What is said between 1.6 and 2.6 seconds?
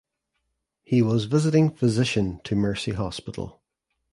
physician to